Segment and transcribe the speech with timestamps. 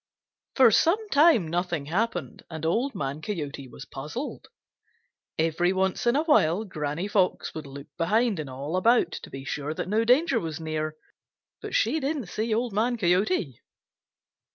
[0.55, 4.47] For some time nothing happened, and Old Man Coyote was puzzled.
[5.37, 9.45] Every once in a while Granny Fox would look behind and all about to be
[9.45, 10.97] sure that no danger was near,
[11.61, 13.61] but she didn't see Old Man Coyote.